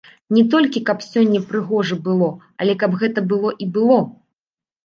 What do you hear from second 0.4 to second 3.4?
толькі каб сёння прыгожа было, але каб гэта